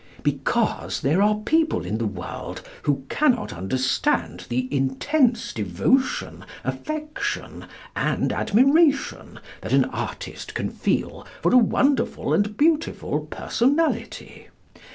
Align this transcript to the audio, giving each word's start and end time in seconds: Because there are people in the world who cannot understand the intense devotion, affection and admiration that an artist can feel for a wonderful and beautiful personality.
Because 0.23 1.01
there 1.01 1.21
are 1.21 1.35
people 1.45 1.85
in 1.85 1.99
the 1.99 2.07
world 2.07 2.63
who 2.81 3.05
cannot 3.07 3.53
understand 3.53 4.47
the 4.49 4.67
intense 4.75 5.53
devotion, 5.53 6.43
affection 6.63 7.67
and 7.95 8.33
admiration 8.33 9.39
that 9.61 9.73
an 9.73 9.85
artist 9.85 10.55
can 10.55 10.71
feel 10.71 11.27
for 11.43 11.53
a 11.53 11.57
wonderful 11.59 12.33
and 12.33 12.57
beautiful 12.57 13.27
personality. 13.27 14.47